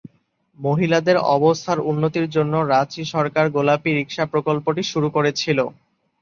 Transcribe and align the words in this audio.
মহিলাদের 0.59 1.17
অবস্থার 1.35 1.79
উন্নতির 1.89 2.27
জন্য 2.29 2.53
রাঁচি 2.71 3.01
সরকার 3.13 3.45
গোলাপী 3.49 3.91
রিকশা 3.91 4.23
প্রকল্পটি 4.33 4.81
শুরু 4.91 5.07
করেছিল। 5.15 5.59